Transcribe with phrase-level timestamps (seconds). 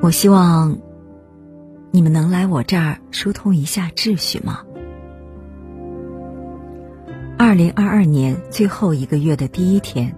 [0.00, 0.78] 我希望
[1.90, 4.60] 你们能来我这儿疏通一下秩序吗？
[7.36, 10.14] 二零二二年最后一个月的第一天，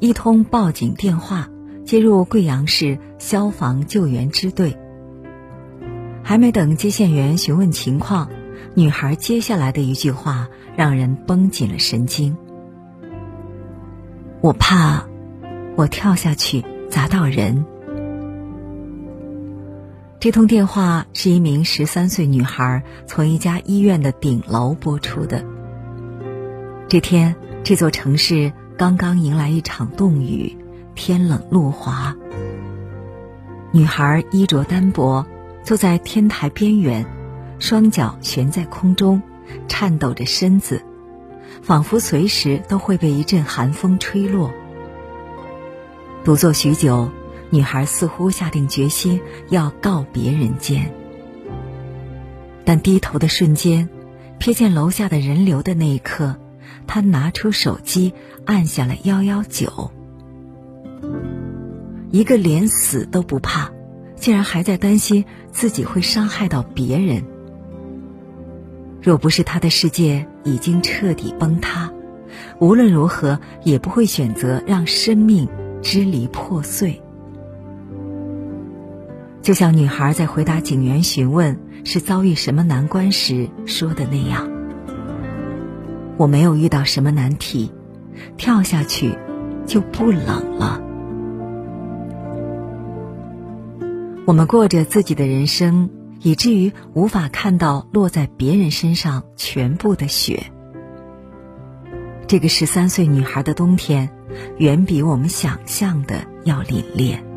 [0.00, 1.50] 一通报警电话
[1.84, 4.78] 接入贵阳市消防救援支队。
[6.22, 8.30] 还没等接线员询问情况，
[8.74, 12.34] 女孩接下来的一句话让人绷紧了神经
[14.40, 15.06] ：“我怕
[15.76, 17.66] 我跳下去砸到人。”
[20.22, 25.44] 这通电话是一名十三岁女孩从一家医院的顶楼拨出的。
[26.88, 30.56] 这天，这座城市刚刚迎来一场冻雨，
[30.94, 32.16] 天冷路滑。
[33.72, 35.26] 女孩衣着单薄，
[35.64, 37.04] 坐在天台边缘，
[37.58, 39.20] 双脚悬在空中，
[39.66, 40.84] 颤抖着身子，
[41.62, 44.52] 仿佛随时都会被一阵寒风吹落。
[46.22, 47.10] 独坐许久。
[47.52, 50.90] 女孩似乎下定决心要告别人间，
[52.64, 53.90] 但低头的瞬间，
[54.40, 56.36] 瞥见楼下的人流的那一刻，
[56.86, 58.14] 她拿出手机
[58.46, 59.90] 按下了幺幺九。
[62.10, 63.70] 一个连死都不怕，
[64.16, 67.22] 竟然还在担心自己会伤害到别人。
[69.02, 71.92] 若不是他的世界已经彻底崩塌，
[72.58, 75.46] 无论如何也不会选择让生命
[75.82, 77.02] 支离破碎。
[79.42, 84.48] 就像女孩在回答警员询问是遭遇什么难关时说的那样
[86.16, 87.72] ：“我没有遇到什么难题，
[88.36, 89.18] 跳下去
[89.66, 90.80] 就不冷了。”
[94.24, 100.44] 我们过着自己的人生，以至于无法看到落在别人身上全部的雪。
[102.28, 104.08] 这个十三岁女孩的冬天，
[104.58, 107.31] 远比我们想象的要凛冽。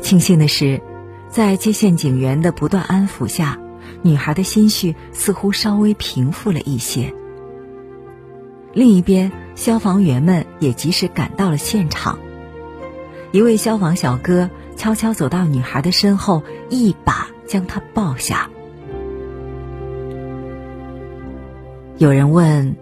[0.00, 0.80] 庆幸的是，
[1.28, 3.58] 在接线警员的不断安抚下，
[4.02, 7.12] 女孩的心绪似乎稍微平复了一些。
[8.72, 12.18] 另一边，消防员们也及时赶到了现场。
[13.32, 18.48] 一位消防小哥悄悄走到女孩的身后，一把将她抱下。
[21.98, 22.76] 有人问：“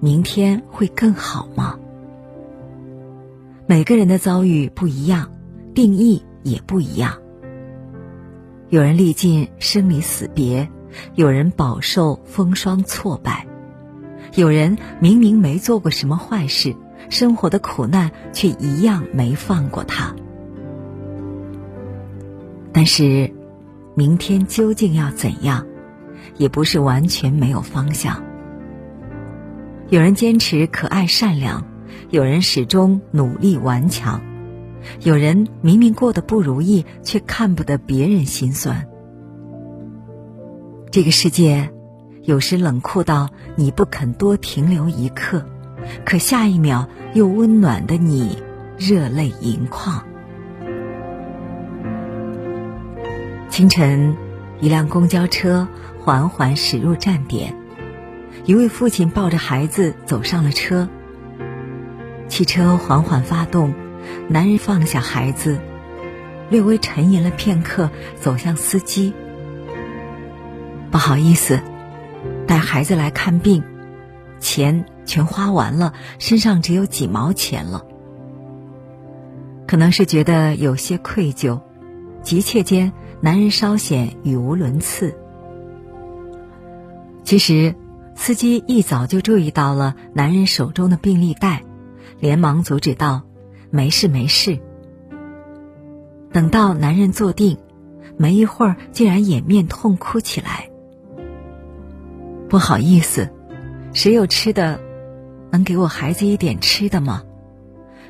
[0.00, 1.78] 明天会更好吗？”
[3.66, 5.30] 每个人的遭遇不一样，
[5.74, 6.22] 定义。
[6.50, 7.18] 也不一样。
[8.68, 10.68] 有人历尽生离死别，
[11.14, 13.46] 有人饱受风霜挫败，
[14.34, 16.74] 有人明明没做过什么坏事，
[17.08, 20.14] 生活的苦难却一样没放过他。
[22.72, 23.32] 但是，
[23.94, 25.66] 明天究竟要怎样，
[26.36, 28.22] 也不是完全没有方向。
[29.88, 31.64] 有人坚持可爱善良，
[32.10, 34.20] 有人始终努力顽强。
[35.00, 38.86] 有人明明过得不如意，却看不得别人心酸。
[40.90, 41.70] 这个世界，
[42.22, 45.44] 有时冷酷到你不肯多停留一刻，
[46.04, 48.42] 可下一秒又温暖的你
[48.76, 50.04] 热泪盈眶。
[53.48, 54.16] 清晨，
[54.60, 55.66] 一辆公交车
[55.98, 57.54] 缓缓驶入站点，
[58.44, 60.88] 一位父亲抱着孩子走上了车。
[62.28, 63.74] 汽车缓缓发动。
[64.28, 65.58] 男人放下孩子，
[66.50, 69.12] 略微沉吟了片刻，走向司机。
[70.90, 71.60] 不好意思，
[72.46, 73.62] 带孩子来看病，
[74.40, 77.84] 钱全花完了，身上只有几毛钱了。
[79.66, 81.60] 可能是觉得有些愧疚，
[82.22, 85.14] 急切间，男人稍显语无伦次。
[87.22, 87.74] 其实，
[88.14, 91.62] 司机一早就注意到了男人手中的病历袋，
[92.18, 93.27] 连忙阻止道。
[93.70, 94.58] 没事没事。
[96.32, 97.58] 等到男人坐定，
[98.16, 100.70] 没一会儿竟然掩面痛哭起来。
[102.48, 103.30] 不好意思，
[103.92, 104.80] 谁有吃的，
[105.50, 107.22] 能给我孩子一点吃的吗？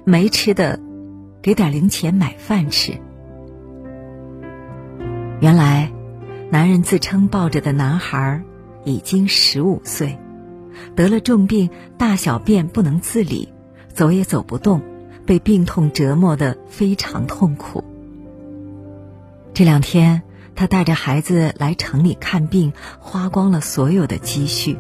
[0.05, 0.81] 没吃的，
[1.43, 2.93] 给点零钱买饭吃。
[5.41, 5.93] 原来，
[6.51, 8.43] 男人自称抱着的男孩
[8.85, 10.19] 已经十五岁，
[10.97, 13.49] 得了重病，大小便不能自理，
[13.93, 14.83] 走也走不动。
[15.29, 17.85] 被病痛折磨的非常痛苦。
[19.53, 20.23] 这两天，
[20.55, 24.79] 他带着孩子来城里看病，花光了所有的积蓄。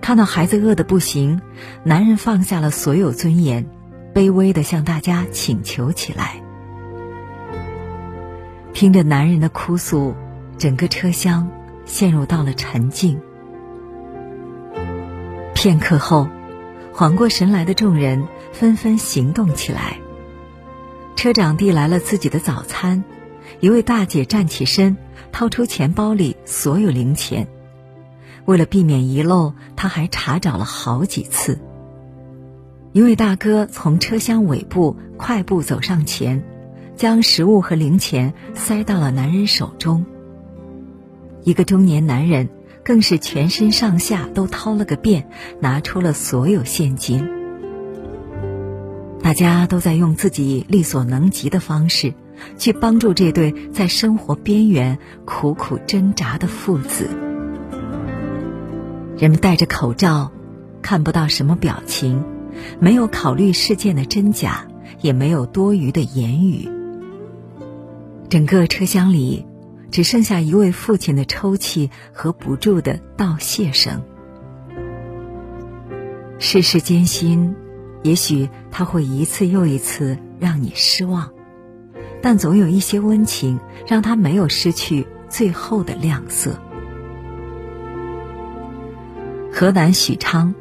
[0.00, 1.40] 看到孩子饿得不行，
[1.82, 3.66] 男人放下了所有尊严，
[4.14, 6.40] 卑微的向大家请求起来。
[8.74, 10.14] 听着男人的哭诉，
[10.56, 11.50] 整个车厢
[11.84, 13.20] 陷入到了沉静。
[15.52, 16.28] 片刻后。
[16.96, 19.98] 缓过神来的众人纷纷行动起来。
[21.16, 23.02] 车长递来了自己的早餐，
[23.58, 24.96] 一位大姐站起身，
[25.32, 27.48] 掏出钱包里所有零钱。
[28.44, 31.58] 为了避免遗漏，她还查找了好几次。
[32.92, 36.44] 一位大哥从车厢尾部快步走上前，
[36.94, 40.06] 将食物和零钱塞到了男人手中。
[41.42, 42.48] 一个中年男人
[42.84, 45.26] 更是全身上下都掏了个遍，
[45.60, 47.26] 拿出了所有现金。
[49.22, 52.12] 大家都在用自己力所能及的方式，
[52.58, 57.08] 去帮助这对在生活边缘苦苦挣扎的父子。
[59.16, 60.30] 人们戴着口罩，
[60.82, 62.22] 看不到什么表情。
[62.78, 64.68] 没有考虑事件的真假，
[65.00, 66.68] 也没有多余的言语。
[68.28, 69.46] 整个车厢里，
[69.94, 74.02] 只剩下一位父亲的抽泣和不住的道谢声。
[76.40, 77.54] 世事艰辛，
[78.02, 81.30] 也许他会一次又一次让你失望，
[82.20, 86.58] 但总有一些温情，让他没有失去最后的亮色。
[89.52, 90.56] 河南许昌，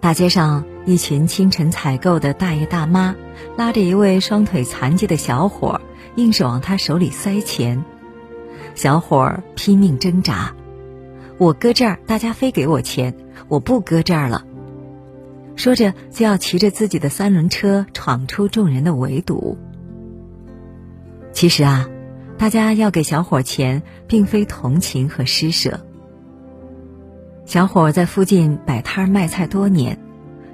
[0.00, 0.64] 大街上。
[0.86, 3.14] 一群清晨采购的大爷大妈，
[3.56, 5.80] 拉着一位双腿残疾的小伙，
[6.16, 7.84] 硬是往他手里塞钱。
[8.80, 10.54] 小伙拼命挣扎
[11.36, 13.14] ：“我搁这儿，大家非给我钱，
[13.46, 14.46] 我不搁这儿了。”
[15.54, 19.58] 说着就要骑着自己的三轮车闯出众人的围堵。
[21.30, 21.90] 其实啊，
[22.38, 25.78] 大家要给小伙钱，并非同情和施舍。
[27.44, 29.98] 小伙在附近摆摊卖菜多年。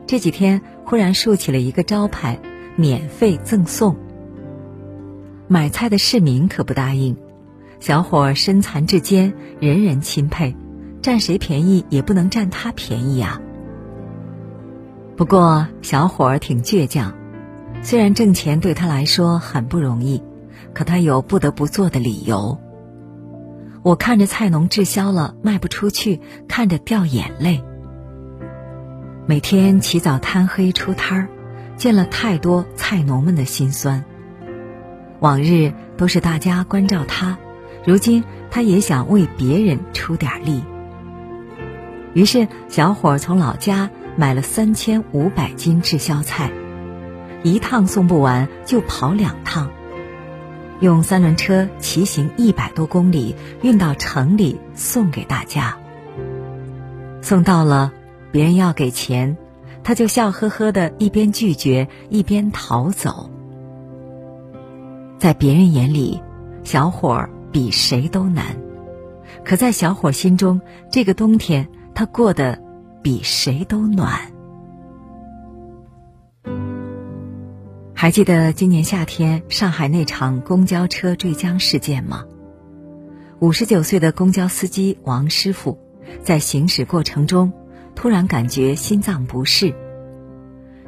[0.05, 2.41] 这几天忽然竖起了一个招牌，
[2.75, 3.95] 免费赠送。
[5.47, 7.17] 买菜的市民可不答应，
[7.79, 10.57] 小伙身残志坚，人人钦佩，
[11.03, 13.41] 占谁便宜也不能占他便宜呀。
[15.17, 17.15] 不过小伙挺倔强，
[17.83, 20.23] 虽然挣钱对他来说很不容易，
[20.75, 22.59] 可他有不得不做的理由。
[23.83, 27.63] 我看着菜农滞销了，卖不出去，看着掉眼泪。
[29.27, 31.29] 每天起早贪黑出摊儿，
[31.77, 34.05] 见了太多菜农们的辛酸。
[35.21, 37.39] 往日都是大家关照他，
[37.87, 40.63] 如今他也想为别人出点力。
[42.13, 46.51] 于是，小伙从老家买了三千五百斤滞销菜，
[47.43, 49.71] 一趟送不完就跑两趟，
[50.81, 55.79] 用三轮车骑行一百多公里运到城里送给大家。
[57.23, 57.93] 送到了。
[58.33, 59.35] 别人要给钱，
[59.83, 63.31] 他就笑呵呵的，一边拒绝一边逃走。
[65.17, 66.21] 在别人眼里，
[66.65, 68.55] 小伙儿比谁都难；
[69.43, 70.61] 可在小伙心中，
[70.93, 72.63] 这个冬天他过得
[73.03, 74.31] 比谁都暖。
[77.95, 82.27] 还记得今年夏天上海那场公交车坠江事件吗？
[83.39, 85.79] 五十九岁的公交司机王师傅，
[86.23, 87.51] 在行驶过程中。
[87.95, 89.75] 突然感觉心脏不适，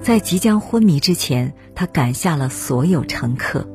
[0.02, 3.66] 在即将昏迷之前，他赶下了所有乘客。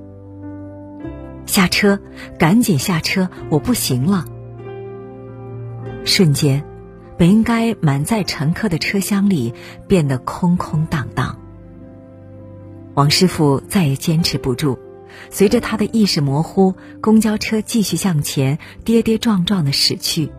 [1.45, 1.99] 下车，
[2.39, 4.25] 赶紧下车，我不行了。
[6.05, 6.63] 瞬间，
[7.17, 9.53] 本应该满载乘客的车厢里
[9.87, 11.37] 变得空空荡荡。
[12.93, 14.77] 王师傅再也坚持不住，
[15.29, 20.31] 随着他的意识模糊，公交车继续向前跌跌撞撞的驶去。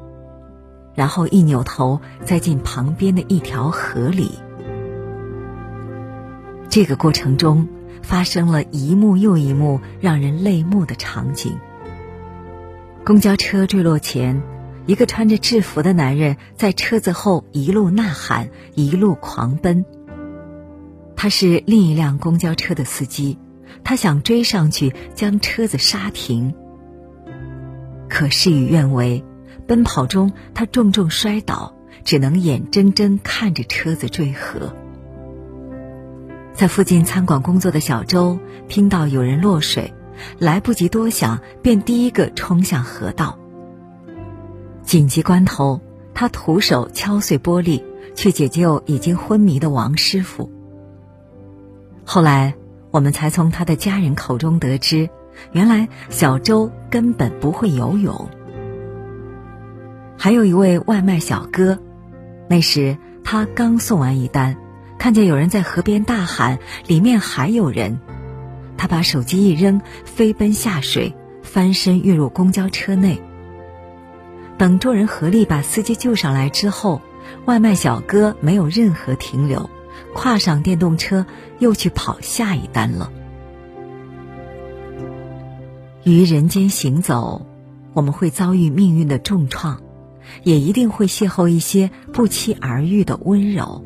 [0.94, 4.30] 然后一扭头，栽进旁边的一条河里。
[6.68, 7.68] 这个过程中，
[8.04, 11.58] 发生了一幕又一幕让人泪目的场景。
[13.04, 14.42] 公交车坠落前，
[14.87, 19.84] 一个穿着制服的男人在车子后一路呐喊，一路狂奔。
[21.16, 23.38] 他是另一辆公交车的司机，
[23.82, 26.54] 他想追上去将车子刹停，
[28.08, 29.25] 可事与愿违。
[29.66, 34.76] 奔跑中，他重重摔倒，只能眼睁睁看着车子坠河。
[36.54, 39.92] 在附近餐馆工作的小周听到有人落水，
[40.38, 43.37] 来不及多想，便第一个冲向河道。
[44.82, 45.80] 紧急关头，
[46.14, 47.82] 他徒手敲碎玻璃，
[48.14, 50.49] 去解救已经昏迷的王师傅。
[52.04, 52.54] 后来，
[52.92, 55.11] 我们才从他的家人口中得知，
[55.50, 58.28] 原来小周根本不会游泳。
[60.16, 61.80] 还有一位外卖小哥，
[62.49, 64.56] 那时他刚送完一单，
[64.98, 68.00] 看见有人在河边大喊：“里面还有人！”
[68.76, 73.20] 他把手机一扔，飞奔下水，翻身跃入公交车内。
[74.56, 77.02] 等众人合力把司机救上来之后，
[77.44, 79.68] 外卖小哥没有任何停留，
[80.14, 81.26] 跨上电动车
[81.58, 83.10] 又去跑下一单了。
[86.02, 87.46] 于人间行走，
[87.94, 89.80] 我们会遭遇命运的重创，
[90.42, 93.84] 也一定会邂逅一些不期而遇的温柔。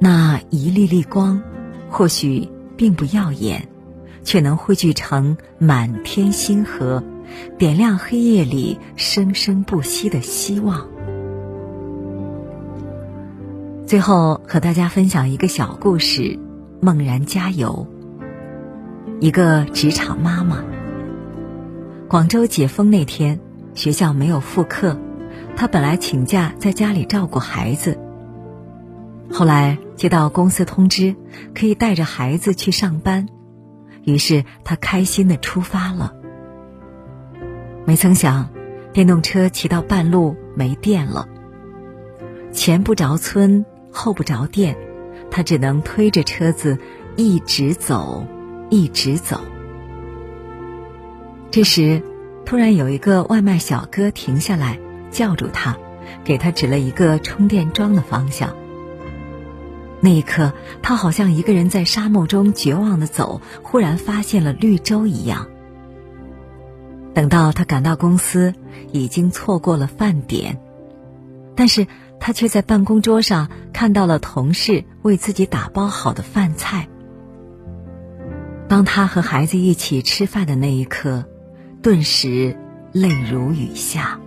[0.00, 1.42] 那一粒粒光，
[1.88, 3.68] 或许并不耀眼，
[4.22, 7.02] 却能汇聚成满天星河，
[7.58, 10.86] 点亮黑夜里生生不息的希望。
[13.86, 16.38] 最后和大家分享一个小故事：
[16.80, 17.86] 梦然加油。
[19.20, 20.62] 一个职场妈妈。
[22.06, 23.40] 广州解封那天，
[23.74, 24.96] 学校没有复课，
[25.56, 27.98] 她本来请假在家里照顾孩子。
[29.30, 31.14] 后来接到公司通知，
[31.54, 33.28] 可以带着孩子去上班，
[34.04, 36.14] 于是他开心的出发了。
[37.84, 38.48] 没曾想，
[38.92, 41.28] 电动车骑到半路没电了，
[42.52, 43.66] 前不着村。
[43.90, 44.76] 后不着店，
[45.30, 46.78] 他只能推着车子
[47.16, 48.24] 一直走，
[48.68, 49.40] 一直走。
[51.50, 52.02] 这时，
[52.44, 54.78] 突然有一个外卖小哥停下来，
[55.10, 55.76] 叫住他，
[56.22, 58.54] 给他指了一个充电桩的方向。
[60.00, 60.52] 那一刻，
[60.82, 65.48] 他好像一个人在沙漠中绝望的走，忽然发现了绿洲一样。
[67.14, 68.54] 等到他赶到公司，
[68.92, 70.60] 已经错过了饭点，
[71.54, 71.86] 但是。
[72.20, 76.88] 他却在办公桌上看到了同事为自己打包好的饭菜。
[78.68, 81.26] 当他和孩子一起吃饭的那一刻，
[81.80, 82.56] 顿时
[82.90, 84.18] 泪如雨下。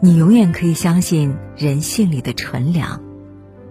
[0.00, 3.00] 你永远可以相信人性里的纯良，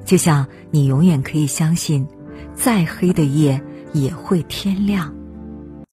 [0.05, 2.07] 就像你永远可以相信，
[2.53, 3.59] 再黑的夜
[3.91, 5.13] 也会天亮。